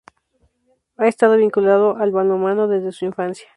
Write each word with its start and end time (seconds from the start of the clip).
Ha 0.97 1.05
estado 1.07 1.37
vinculado 1.37 1.95
al 1.97 2.11
balonmano 2.11 2.67
desde 2.67 2.91
su 2.91 3.05
infancia. 3.05 3.45